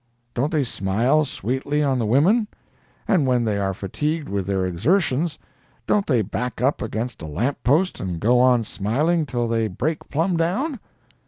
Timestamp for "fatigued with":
3.71-4.47